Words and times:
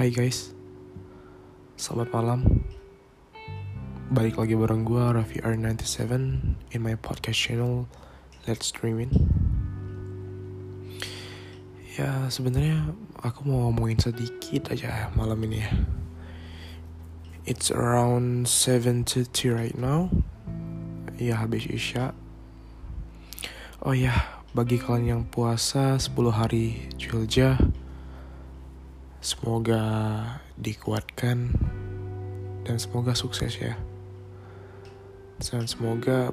Hai 0.00 0.08
guys, 0.08 0.56
selamat 1.76 2.08
malam. 2.08 2.64
Balik 4.08 4.40
lagi 4.40 4.56
bareng 4.56 4.80
gue 4.80 4.96
Raffi 4.96 5.44
R97 5.44 6.00
in 6.72 6.80
my 6.80 6.96
podcast 6.96 7.36
channel 7.36 7.84
Let's 8.48 8.72
Dreamin. 8.72 9.12
Ya 12.00 12.32
sebenarnya 12.32 12.96
aku 13.20 13.44
mau 13.44 13.68
ngomongin 13.68 14.00
sedikit 14.00 14.72
aja 14.72 15.12
malam 15.12 15.36
ini 15.44 15.68
ya. 15.68 15.70
It's 17.44 17.68
around 17.68 18.48
7.30 18.48 19.52
right 19.52 19.76
now. 19.76 20.08
Ya 21.20 21.44
habis 21.44 21.68
isya. 21.68 22.16
Oh 23.84 23.92
ya, 23.92 24.16
bagi 24.56 24.80
kalian 24.80 25.04
yang 25.04 25.22
puasa 25.28 26.00
10 26.00 26.16
hari 26.32 26.88
Julja, 26.96 27.60
Semoga 29.20 29.84
dikuatkan 30.56 31.52
dan 32.64 32.76
semoga 32.80 33.12
sukses 33.12 33.52
ya. 33.60 33.76
Dan 35.44 35.68
semoga 35.68 36.32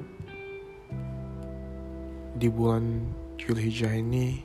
di 2.32 2.48
bulan 2.48 3.04
Julhijjah 3.36 3.92
ini 3.92 4.40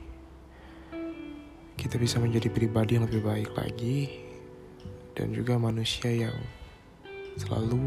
kita 1.80 1.96
bisa 1.96 2.20
menjadi 2.20 2.52
pribadi 2.52 3.00
yang 3.00 3.08
lebih 3.08 3.24
baik 3.24 3.50
lagi 3.56 4.12
dan 5.16 5.32
juga 5.32 5.56
manusia 5.56 6.12
yang 6.12 6.36
selalu 7.40 7.80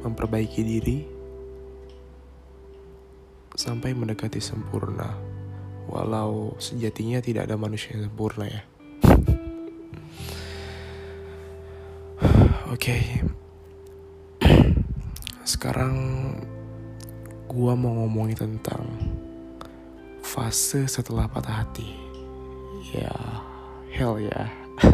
memperbaiki 0.00 0.64
diri 0.64 1.04
sampai 3.52 3.92
mendekati 3.92 4.40
sempurna. 4.40 5.12
Walau 5.92 6.56
sejatinya 6.56 7.20
tidak 7.20 7.52
ada 7.52 7.60
manusia 7.60 8.00
yang 8.00 8.08
sempurna 8.08 8.48
ya. 8.48 8.64
Oke. 12.74 12.90
Okay. 12.90 13.22
Sekarang 15.54 15.94
gua 17.46 17.78
mau 17.78 18.02
ngomongin 18.02 18.34
tentang 18.34 18.82
fase 20.18 20.82
setelah 20.90 21.30
patah 21.30 21.62
hati. 21.62 21.94
Ya, 22.90 23.14
hell 23.94 24.18
ya. 24.18 24.50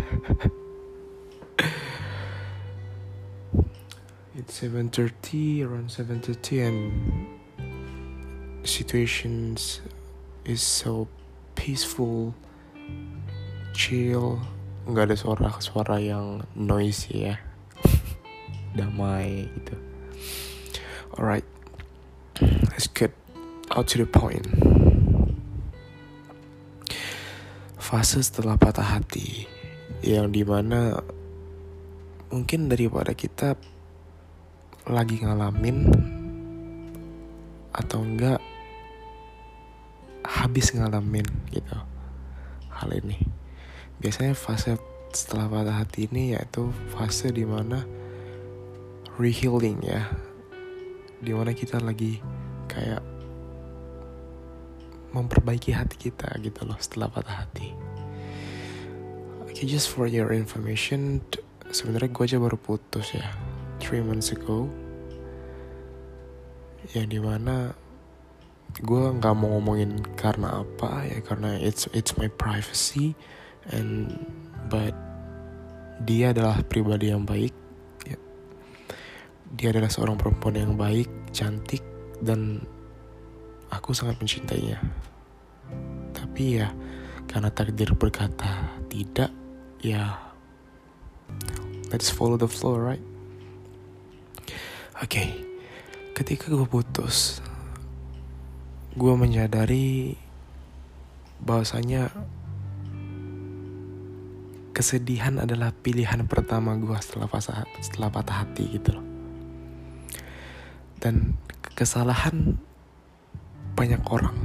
It's 4.36 4.60
7:30, 4.60 5.64
around 5.64 5.88
7:30 5.88 6.60
and 6.60 6.92
situations 8.60 9.80
is 10.44 10.60
so 10.60 11.08
peaceful, 11.56 12.36
chill, 13.72 14.36
nggak 14.84 15.08
ada 15.08 15.16
suara-suara 15.16 15.96
yang 15.96 16.44
noisy 16.52 17.32
ya 17.32 17.49
damai 18.74 19.50
gitu. 19.58 19.74
Alright, 21.16 21.46
let's 22.70 22.86
get 22.86 23.10
out 23.74 23.90
to 23.90 23.98
the 23.98 24.08
point. 24.08 24.46
Fase 27.80 28.22
setelah 28.22 28.54
patah 28.54 28.86
hati 28.98 29.50
yang 30.06 30.30
di 30.30 30.46
mana 30.46 31.02
mungkin 32.30 32.70
daripada 32.70 33.10
kita 33.10 33.58
lagi 34.86 35.20
ngalamin 35.20 35.90
atau 37.74 38.00
enggak 38.00 38.38
habis 40.22 40.70
ngalamin 40.70 41.26
gitu 41.50 41.76
hal 42.70 42.90
ini 42.94 43.18
biasanya 43.98 44.32
fase 44.32 44.78
setelah 45.10 45.50
patah 45.50 45.82
hati 45.82 46.06
ini 46.06 46.38
yaitu 46.38 46.70
fase 46.94 47.34
di 47.34 47.42
mana 47.42 47.82
rehealing 49.18 49.80
ya. 49.82 50.06
Di 51.20 51.32
mana 51.34 51.50
kita 51.56 51.80
lagi 51.82 52.20
kayak 52.70 53.02
memperbaiki 55.10 55.74
hati 55.74 55.98
kita 55.98 56.30
gitu 56.38 56.62
loh 56.62 56.78
setelah 56.78 57.10
patah 57.10 57.46
hati. 57.46 57.74
Okay, 59.50 59.66
just 59.66 59.90
for 59.90 60.06
your 60.06 60.30
information 60.30 61.18
sebenarnya 61.70 62.10
gue 62.14 62.24
aja 62.26 62.38
baru 62.38 62.58
putus 62.58 63.14
ya 63.14 63.26
three 63.82 64.02
months 64.02 64.30
ago. 64.30 64.70
Yang 66.94 67.06
di 67.10 67.20
mana 67.20 67.74
gue 68.78 69.02
nggak 69.18 69.34
mau 69.34 69.58
ngomongin 69.58 69.98
karena 70.14 70.62
apa 70.62 71.02
ya 71.10 71.18
karena 71.26 71.58
it's 71.58 71.90
it's 71.90 72.14
my 72.14 72.30
privacy 72.30 73.18
and 73.74 74.14
but 74.70 74.94
dia 76.06 76.30
adalah 76.30 76.62
pribadi 76.64 77.10
yang 77.10 77.26
baik 77.26 77.52
dia 79.50 79.74
adalah 79.74 79.90
seorang 79.90 80.14
perempuan 80.14 80.54
yang 80.54 80.72
baik, 80.78 81.10
cantik, 81.34 81.82
dan 82.22 82.62
aku 83.66 83.90
sangat 83.90 84.14
mencintainya. 84.22 84.78
Tapi 86.14 86.62
ya, 86.62 86.70
karena 87.26 87.50
takdir 87.50 87.90
berkata 87.98 88.78
tidak, 88.86 89.34
ya 89.82 90.14
let's 91.90 92.10
follow 92.10 92.38
the 92.38 92.46
flow, 92.46 92.78
right? 92.78 93.02
Oke, 95.00 95.18
okay. 95.18 95.28
ketika 96.14 96.52
gue 96.52 96.68
putus, 96.68 97.42
gue 98.94 99.14
menyadari 99.18 100.14
bahwasanya 101.42 102.12
kesedihan 104.70 105.42
adalah 105.42 105.74
pilihan 105.74 106.28
pertama 106.28 106.76
gue 106.76 106.94
setelah 107.00 107.26
patah 107.26 107.64
setelah 107.80 108.12
patah 108.12 108.44
hati 108.44 108.64
gitu 108.76 108.96
loh 108.96 109.09
dan 111.00 111.40
kesalahan 111.74 112.60
banyak 113.74 114.00
orang. 114.12 114.36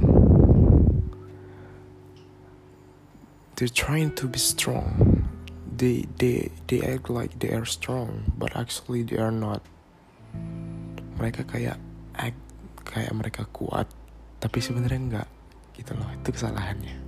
They're 3.56 3.72
trying 3.72 4.12
to 4.20 4.28
be 4.28 4.40
strong. 4.40 5.24
They 5.76 6.08
they 6.16 6.52
they 6.68 6.80
act 6.80 7.12
like 7.12 7.36
they 7.40 7.52
are 7.52 7.68
strong 7.68 8.32
but 8.40 8.56
actually 8.56 9.04
they 9.04 9.20
are 9.20 9.32
not. 9.32 9.60
Mereka 11.20 11.48
kayak 11.48 11.80
act 12.16 12.40
kayak 12.84 13.12
mereka 13.12 13.44
kuat 13.52 13.88
tapi 14.40 14.60
sebenarnya 14.60 15.00
enggak 15.00 15.28
gitu 15.76 15.92
loh. 15.96 16.08
Itu 16.20 16.32
kesalahannya. 16.32 17.04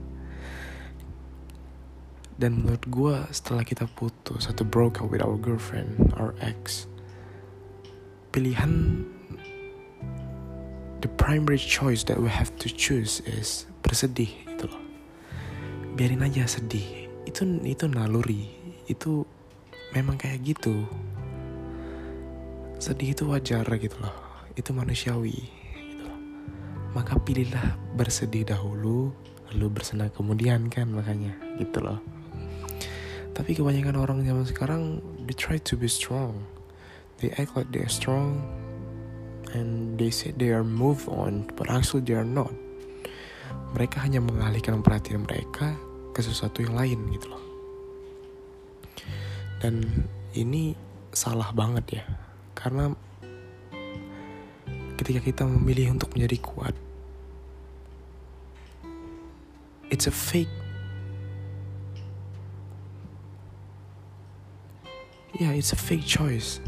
Dan 2.38 2.62
menurut 2.62 2.84
gue 2.86 3.16
setelah 3.34 3.66
kita 3.66 3.90
putus 3.90 4.46
atau 4.46 4.62
broke 4.62 5.02
up 5.02 5.10
with 5.10 5.24
our 5.24 5.34
girlfriend 5.34 6.14
our 6.14 6.38
ex 6.38 6.86
pilihan 8.30 9.02
primary 11.28 11.60
choice 11.60 12.08
that 12.08 12.16
we 12.16 12.32
have 12.32 12.48
to 12.56 12.72
choose 12.72 13.20
is 13.28 13.68
bersedih 13.84 14.32
gitu 14.48 14.64
loh. 14.64 14.80
Biarin 15.92 16.24
aja 16.24 16.48
sedih. 16.48 17.04
Itu 17.28 17.44
itu 17.68 17.84
naluri. 17.84 18.48
Itu 18.88 19.28
memang 19.92 20.16
kayak 20.16 20.40
gitu. 20.40 20.88
Sedih 22.80 23.12
itu 23.12 23.28
wajar 23.28 23.68
gitu 23.76 23.92
loh. 24.00 24.16
Itu 24.56 24.72
manusiawi 24.72 25.36
gitu 25.76 26.08
loh. 26.08 26.16
Maka 26.96 27.20
pilihlah 27.20 27.76
bersedih 27.92 28.48
dahulu 28.48 29.12
lalu 29.52 29.68
bersenang 29.68 30.08
kemudian 30.16 30.72
kan 30.72 30.88
makanya 30.88 31.36
gitu 31.60 31.84
loh. 31.84 32.00
Tapi 33.36 33.52
kebanyakan 33.52 34.00
orang 34.00 34.24
zaman 34.24 34.48
sekarang 34.48 34.82
they 35.28 35.36
try 35.36 35.60
to 35.60 35.76
be 35.76 35.92
strong. 35.92 36.40
They 37.20 37.36
act 37.36 37.52
like 37.52 37.68
they're 37.68 37.92
strong 37.92 38.40
and 39.56 39.96
they 39.96 40.12
say 40.12 40.34
they 40.36 40.52
are 40.52 40.64
move 40.64 41.08
on 41.08 41.48
but 41.56 41.70
actually 41.70 42.04
they 42.04 42.16
are 42.16 42.26
not. 42.26 42.52
Mereka 43.76 44.00
hanya 44.00 44.20
mengalihkan 44.20 44.80
perhatian 44.80 45.24
mereka 45.24 45.76
ke 46.12 46.20
sesuatu 46.24 46.64
yang 46.64 46.76
lain 46.76 46.98
gitu 47.14 47.28
loh. 47.30 47.44
Dan 49.58 49.84
ini 50.36 50.76
salah 51.12 51.50
banget 51.56 52.02
ya 52.02 52.04
karena 52.52 52.92
ketika 55.00 55.20
kita 55.24 55.42
memilih 55.46 55.94
untuk 55.96 56.12
menjadi 56.12 56.36
kuat 56.42 56.74
it's 59.88 60.06
a 60.06 60.14
fake. 60.14 60.52
Yeah 65.38 65.54
it's 65.54 65.70
a 65.70 65.78
fake 65.78 66.02
choice 66.02 66.58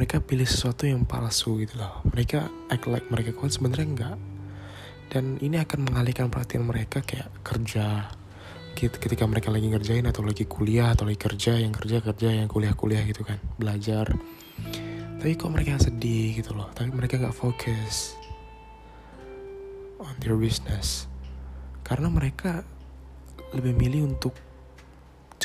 mereka 0.00 0.16
pilih 0.16 0.48
sesuatu 0.48 0.88
yang 0.88 1.04
palsu 1.04 1.60
gitu 1.60 1.76
loh. 1.76 2.00
Mereka 2.08 2.48
act 2.72 2.88
like 2.88 3.04
mereka 3.12 3.36
kuat 3.36 3.52
sebenarnya 3.52 3.84
enggak. 3.84 4.16
Dan 5.12 5.36
ini 5.44 5.60
akan 5.60 5.92
mengalihkan 5.92 6.32
perhatian 6.32 6.64
mereka 6.64 7.04
kayak 7.04 7.28
kerja. 7.44 8.08
Ketika 8.72 9.28
mereka 9.28 9.52
lagi 9.52 9.68
ngerjain 9.68 10.08
atau 10.08 10.24
lagi 10.24 10.48
kuliah 10.48 10.96
atau 10.96 11.04
lagi 11.04 11.20
kerja 11.20 11.60
yang 11.60 11.76
kerja 11.76 12.00
kerja 12.00 12.32
yang 12.32 12.48
kuliah 12.48 12.72
kuliah 12.72 13.04
gitu 13.04 13.28
kan 13.28 13.36
belajar. 13.60 14.08
Tapi 15.20 15.36
kok 15.36 15.52
mereka 15.52 15.76
sedih 15.76 16.40
gitu 16.40 16.56
loh? 16.56 16.72
Tapi 16.72 16.88
mereka 16.96 17.20
nggak 17.20 17.36
fokus 17.36 18.16
on 20.00 20.16
their 20.24 20.40
business. 20.40 21.12
Karena 21.84 22.08
mereka 22.08 22.64
lebih 23.52 23.76
milih 23.76 24.16
untuk 24.16 24.32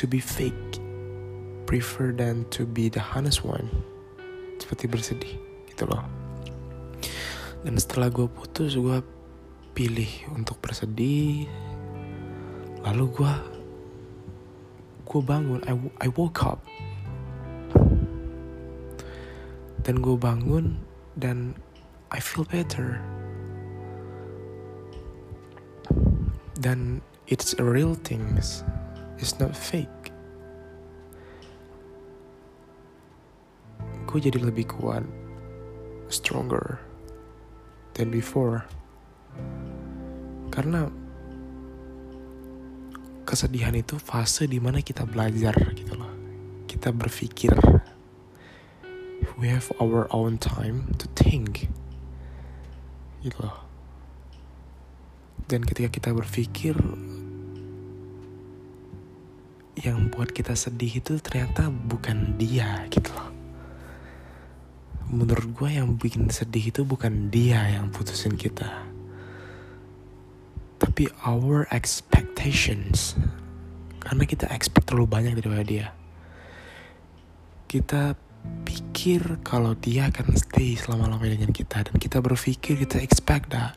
to 0.00 0.08
be 0.08 0.16
fake 0.16 0.80
prefer 1.68 2.08
than 2.08 2.48
to 2.48 2.64
be 2.64 2.88
the 2.88 3.04
honest 3.12 3.44
one 3.44 3.68
seperti 4.66 4.90
bersedih 4.90 5.34
gitu 5.70 5.86
loh. 5.86 6.02
Dan 7.62 7.78
setelah 7.78 8.10
gue 8.10 8.26
putus 8.26 8.74
gue 8.74 8.98
pilih 9.78 10.10
untuk 10.34 10.58
bersedih. 10.58 11.46
Lalu 12.82 13.04
gue 13.14 13.32
gue 15.06 15.20
bangun 15.22 15.62
I, 15.70 15.78
I 16.02 16.08
woke 16.18 16.42
up. 16.42 16.66
Dan 19.86 20.02
gue 20.02 20.18
bangun 20.18 20.82
dan 21.14 21.54
I 22.10 22.18
feel 22.18 22.42
better. 22.42 22.98
Dan 26.58 26.98
it's 27.30 27.54
a 27.58 27.64
real 27.64 27.94
things 27.94 28.66
it's 29.18 29.38
not 29.40 29.56
fake 29.56 30.14
gue 34.16 34.32
jadi 34.32 34.48
lebih 34.48 34.80
kuat 34.80 35.04
stronger 36.08 36.80
than 37.92 38.08
before. 38.08 38.64
Karena 40.48 40.88
kesedihan 43.28 43.76
itu 43.76 44.00
fase 44.00 44.48
di 44.48 44.56
mana 44.56 44.80
kita 44.80 45.04
belajar 45.04 45.52
gitu 45.76 46.00
loh. 46.00 46.08
Kita 46.64 46.96
berpikir 46.96 47.52
we 49.36 49.52
have 49.52 49.68
our 49.84 50.08
own 50.08 50.40
time 50.40 50.96
to 50.96 51.04
think 51.12 51.68
gitu 53.20 53.36
loh. 53.36 53.68
Dan 55.44 55.60
ketika 55.68 55.92
kita 55.92 56.10
berpikir 56.16 56.72
yang 59.76 60.08
buat 60.08 60.32
kita 60.32 60.56
sedih 60.56 61.04
itu 61.04 61.20
ternyata 61.20 61.68
bukan 61.68 62.40
dia 62.40 62.88
gitu 62.88 63.12
loh 63.12 63.35
menurut 65.10 65.48
gue 65.54 65.70
yang 65.70 65.94
bikin 65.94 66.30
sedih 66.30 66.74
itu 66.74 66.82
bukan 66.82 67.30
dia 67.30 67.62
yang 67.70 67.90
putusin 67.94 68.34
kita 68.34 68.86
tapi 70.76 71.08
our 71.24 71.64
expectations 71.72 73.14
karena 74.02 74.26
kita 74.28 74.46
expect 74.52 74.90
terlalu 74.90 75.08
banyak 75.08 75.32
daripada 75.38 75.64
dia 75.64 75.86
kita 77.66 78.14
pikir 78.62 79.42
kalau 79.42 79.74
dia 79.74 80.10
akan 80.10 80.34
stay 80.38 80.78
selama-lamanya 80.78 81.38
dengan 81.38 81.50
kita 81.50 81.86
dan 81.86 81.94
kita 81.98 82.22
berpikir 82.22 82.78
kita 82.86 83.02
expect 83.02 83.50
that 83.50 83.74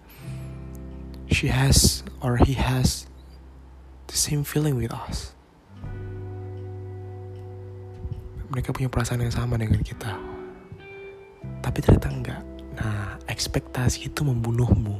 she 1.30 1.50
has 1.50 2.06
or 2.22 2.38
he 2.42 2.54
has 2.58 3.10
the 4.10 4.18
same 4.18 4.42
feeling 4.42 4.78
with 4.78 4.90
us. 4.94 5.34
Mereka 8.50 8.74
punya 8.74 8.90
perasaan 8.90 9.22
yang 9.22 9.34
sama 9.34 9.62
dengan 9.62 9.86
kita. 9.86 10.38
Tapi 11.69 11.86
ternyata 11.86 12.10
enggak. 12.10 12.42
Nah, 12.81 13.21
ekspektasi 13.30 14.10
itu 14.10 14.25
membunuhmu. 14.25 14.98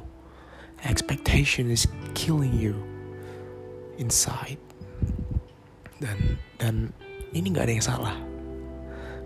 Expectation 0.86 1.74
is 1.74 1.90
killing 2.14 2.54
you 2.54 2.78
inside. 3.98 4.62
Dan 5.98 6.38
dan 6.62 6.94
ini 7.34 7.50
nggak 7.50 7.66
ada 7.66 7.74
yang 7.74 7.88
salah. 7.90 8.16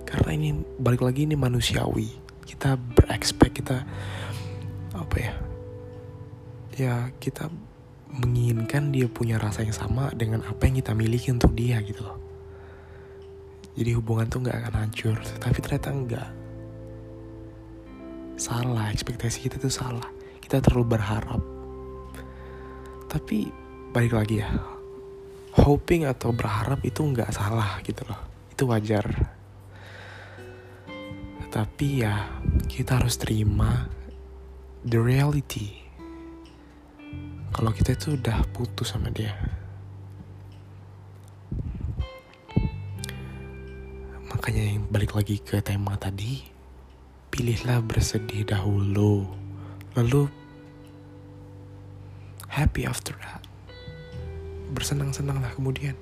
Karena 0.08 0.32
ini 0.32 0.50
balik 0.80 1.04
lagi 1.04 1.28
ini 1.28 1.36
manusiawi. 1.36 2.16
Kita 2.48 2.80
berekspek 2.80 3.60
kita 3.60 3.84
apa 4.96 5.18
ya? 5.20 5.36
ya 6.74 7.14
kita 7.22 7.54
menginginkan 8.14 8.90
dia 8.90 9.06
punya 9.06 9.38
rasa 9.38 9.66
yang 9.66 9.74
sama 9.74 10.10
dengan 10.14 10.42
apa 10.46 10.66
yang 10.66 10.82
kita 10.82 10.94
miliki 10.98 11.30
untuk 11.34 11.54
dia 11.54 11.82
gitu 11.82 12.06
loh 12.06 12.18
jadi 13.74 13.98
hubungan 13.98 14.30
tuh 14.30 14.46
nggak 14.46 14.58
akan 14.58 14.74
hancur 14.86 15.18
tapi 15.42 15.58
ternyata 15.62 15.90
enggak 15.90 16.30
salah 18.44 18.92
ekspektasi 18.92 19.48
kita 19.48 19.56
tuh 19.56 19.72
salah. 19.72 20.12
Kita 20.44 20.60
terlalu 20.60 21.00
berharap. 21.00 21.40
Tapi 23.08 23.48
balik 23.96 24.20
lagi 24.20 24.44
ya. 24.44 24.52
Hoping 25.64 26.04
atau 26.04 26.36
berharap 26.36 26.84
itu 26.84 27.00
nggak 27.00 27.32
salah 27.32 27.80
gitu 27.88 28.04
loh. 28.04 28.20
Itu 28.52 28.68
wajar. 28.68 29.08
Tapi 31.48 32.04
ya 32.04 32.36
kita 32.68 33.00
harus 33.00 33.16
terima 33.16 33.88
the 34.84 35.00
reality. 35.00 35.80
Kalau 37.54 37.72
kita 37.72 37.96
itu 37.96 38.20
udah 38.20 38.44
putus 38.52 38.92
sama 38.92 39.08
dia. 39.14 39.32
Makanya 44.28 44.64
yang 44.76 44.84
balik 44.90 45.16
lagi 45.16 45.40
ke 45.40 45.62
tema 45.62 45.94
tadi 45.96 46.53
pilihlah 47.34 47.82
bersedih 47.82 48.46
dahulu 48.46 49.26
lalu 49.98 50.30
happy 52.46 52.86
after 52.86 53.18
that. 53.26 53.42
Bersenang-senanglah 54.78 55.50
kemudian. 55.58 55.98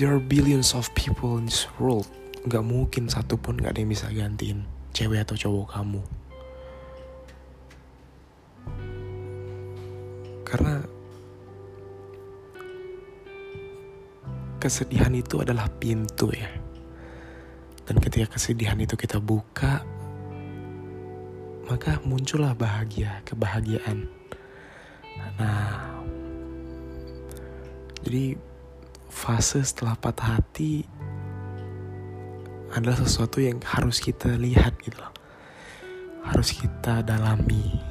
There 0.00 0.08
are 0.08 0.24
billions 0.24 0.72
of 0.72 0.88
people 0.96 1.36
in 1.36 1.52
this 1.52 1.68
world. 1.76 2.08
Gak 2.48 2.64
mungkin 2.64 3.12
satu 3.12 3.36
pun 3.36 3.60
gak 3.60 3.76
ada 3.76 3.84
yang 3.84 3.92
bisa 3.92 4.08
gantiin 4.08 4.64
cewek 4.96 5.28
atau 5.28 5.36
cowok 5.36 5.76
kamu. 5.76 6.02
Karena 10.48 10.80
kesedihan 14.62 15.10
itu 15.10 15.42
adalah 15.42 15.66
pintu 15.66 16.30
ya. 16.30 16.46
Dan 17.82 17.98
ketika 17.98 18.38
kesedihan 18.38 18.78
itu 18.78 18.94
kita 18.94 19.18
buka, 19.18 19.82
maka 21.66 21.98
muncullah 22.06 22.54
bahagia, 22.54 23.26
kebahagiaan. 23.26 24.06
Nah, 25.42 25.98
jadi 28.06 28.38
fase 29.10 29.66
setelah 29.66 29.98
patah 29.98 30.38
hati 30.38 30.86
adalah 32.70 33.02
sesuatu 33.02 33.42
yang 33.42 33.58
harus 33.66 33.98
kita 33.98 34.30
lihat 34.38 34.78
gitu 34.86 34.94
loh. 35.02 35.10
Harus 36.22 36.54
kita 36.54 37.02
dalami. 37.02 37.82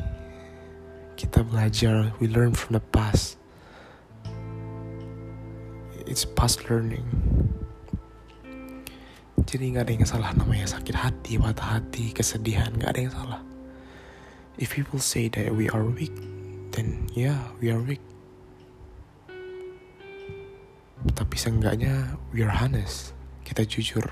Kita 1.20 1.44
belajar, 1.44 2.16
we 2.24 2.32
learn 2.32 2.56
from 2.56 2.80
the 2.80 2.86
past. 2.96 3.41
It's 6.12 6.28
past 6.28 6.68
learning. 6.68 7.08
Jadi 9.48 9.64
nggak 9.72 9.88
ada 9.88 9.94
yang 9.96 10.04
salah 10.04 10.36
namanya 10.36 10.68
sakit 10.68 10.92
hati, 10.92 11.40
patah 11.40 11.80
hati, 11.80 12.12
kesedihan, 12.12 12.68
nggak 12.76 12.92
ada 12.92 13.00
yang 13.00 13.16
salah. 13.16 13.42
If 14.60 14.76
people 14.76 15.00
say 15.00 15.32
that 15.32 15.56
we 15.56 15.72
are 15.72 15.88
weak, 15.88 16.12
then 16.76 17.08
yeah, 17.16 17.40
we 17.64 17.72
are 17.72 17.80
weak. 17.80 18.04
Tapi 21.16 21.36
seenggaknya 21.40 22.20
we 22.36 22.44
are 22.44 22.52
honest, 22.52 23.16
kita 23.48 23.64
jujur 23.64 24.04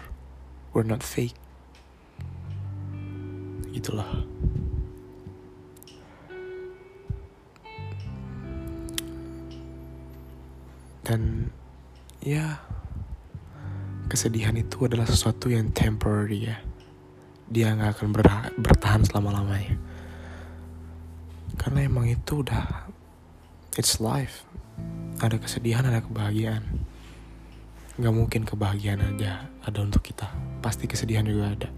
we're 0.71 0.87
not 0.87 1.03
fake 1.03 1.35
itulah 3.75 4.07
dan 11.03 11.49
ya 12.19 12.59
kesedihan 14.11 14.57
itu 14.57 14.89
adalah 14.89 15.07
sesuatu 15.07 15.47
yang 15.47 15.71
temporary 15.71 16.49
ya. 16.49 16.57
Dia 17.49 17.73
nggak 17.73 18.01
akan 18.01 18.07
bertahan 18.59 19.01
selama-lamanya. 19.05 19.77
Karena 21.55 21.85
emang 21.85 22.09
itu 22.09 22.41
udah 22.41 22.89
it's 23.77 24.01
life. 24.01 24.43
Ada 25.19 25.37
kesedihan 25.37 25.85
ada 25.85 26.01
kebahagiaan. 26.01 26.63
Nggak 27.99 28.15
mungkin 28.15 28.41
kebahagiaan 28.47 29.01
aja 29.03 29.45
ada 29.65 29.79
untuk 29.83 30.01
kita. 30.01 30.29
Pasti 30.63 30.87
kesedihan 30.87 31.25
juga 31.27 31.53
ada. 31.53 31.69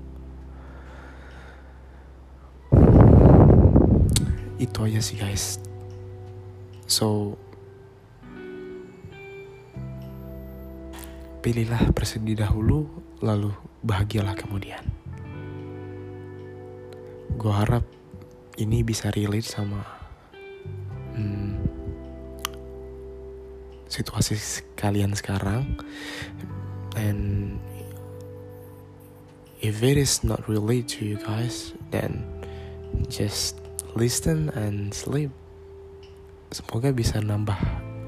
Itu 4.62 4.86
aja 4.86 5.02
sih 5.02 5.18
guys. 5.18 5.58
So 6.86 7.36
pilihlah 11.42 11.90
bersedih 11.90 12.38
dahulu 12.38 12.86
lalu 13.18 13.50
bahagialah 13.82 14.38
kemudian. 14.38 14.82
Gue 17.34 17.50
harap 17.50 17.82
ini 18.62 18.86
bisa 18.86 19.10
relate 19.10 19.50
sama 19.50 19.82
hmm, 21.18 21.58
situasi 23.90 24.38
kalian 24.78 25.18
sekarang. 25.18 25.66
And 26.94 27.58
if 29.66 29.82
it 29.82 29.98
is 29.98 30.22
not 30.22 30.46
relate 30.46 30.86
to 31.02 31.02
you 31.02 31.18
guys 31.18 31.74
then 31.90 32.22
just 33.10 33.58
listen 33.98 34.54
and 34.54 34.94
sleep. 34.94 35.34
Semoga 36.54 36.94
bisa 36.94 37.18
nambah 37.18 37.58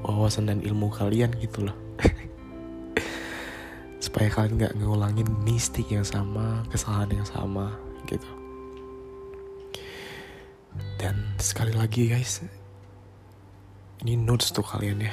wawasan 0.06 0.52
dan 0.52 0.60
ilmu 0.62 0.92
kalian 0.92 1.34
gitu 1.42 1.66
loh 1.66 1.83
supaya 4.14 4.30
kalian 4.30 4.54
nggak 4.62 4.74
ngulangin 4.78 5.26
mistik 5.42 5.90
yang 5.90 6.06
sama 6.06 6.62
kesalahan 6.70 7.18
yang 7.18 7.26
sama 7.26 7.74
gitu. 8.06 8.30
Dan 11.02 11.34
sekali 11.42 11.74
lagi 11.74 12.06
guys 12.06 12.38
ini 14.06 14.14
notes 14.14 14.54
tuh 14.54 14.62
kalian 14.62 15.02
ya. 15.02 15.10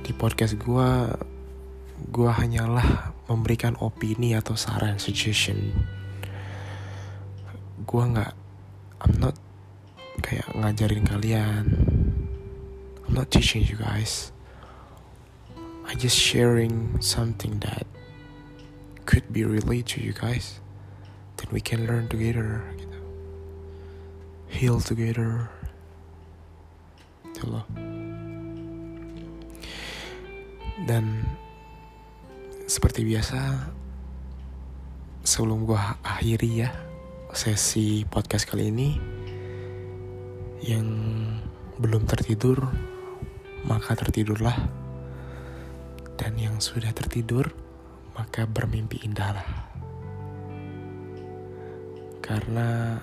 Di 0.00 0.16
podcast 0.16 0.56
gue 0.56 0.88
gue 2.08 2.30
hanyalah 2.32 3.12
memberikan 3.28 3.76
opini 3.76 4.32
atau 4.32 4.56
saran 4.56 4.96
suggestion. 4.96 5.76
Gue 7.84 8.02
nggak 8.08 8.32
I'm 9.04 9.20
not 9.20 9.36
kayak 10.24 10.48
ngajarin 10.56 11.04
kalian. 11.04 11.64
I'm 13.04 13.12
not 13.12 13.28
teaching 13.28 13.68
you 13.68 13.76
guys 13.76 14.32
I 15.90 15.98
just 15.98 16.14
sharing 16.14 17.02
something 17.02 17.58
that 17.66 17.82
could 19.10 19.26
be 19.34 19.42
relate 19.42 19.90
to 19.92 20.00
you 20.00 20.14
guys. 20.14 20.62
Then 21.42 21.50
we 21.50 21.58
can 21.58 21.82
learn 21.90 22.06
together 22.06 22.62
gitu. 22.78 23.00
heal 24.54 24.78
together. 24.78 25.50
Loh 27.40 27.64
dan 30.84 31.24
seperti 32.64 33.04
biasa 33.04 33.68
sebelum 35.26 35.68
gua 35.68 36.00
akhiri 36.00 36.64
ya 36.64 36.70
sesi 37.36 38.04
podcast 38.08 38.48
kali 38.48 38.72
ini 38.72 38.88
yang 40.64 40.88
belum 41.80 42.04
tertidur 42.04 42.68
maka 43.64 43.96
tertidurlah 43.96 44.56
dan 46.20 46.36
yang 46.36 46.60
sudah 46.60 46.92
tertidur 46.92 47.48
maka 48.12 48.44
bermimpi 48.44 49.00
indahlah. 49.08 49.72
Karena 52.20 53.00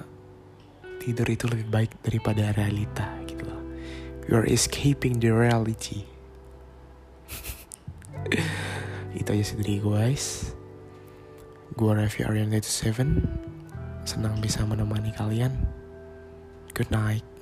tidur 1.01 1.25
itu 1.25 1.49
lebih 1.49 1.67
baik 1.73 1.91
daripada 2.05 2.53
realita 2.53 3.09
gitu 3.25 3.49
loh 3.49 3.57
you 4.27 4.35
are 4.35 4.45
escaping 4.45 5.17
the 5.23 5.31
reality. 5.31 6.03
Itu 9.19 9.33
aja 9.33 9.43
sih 9.43 9.57
dari 9.57 9.79
guys. 9.79 10.51
Gue 11.79 11.95
Raffi 11.95 12.27
Aryan 12.27 12.51
97 12.51 14.05
senang 14.07 14.35
bisa 14.43 14.63
menemani 14.67 15.15
kalian. 15.15 15.55
Good 16.75 16.91
night 16.91 17.36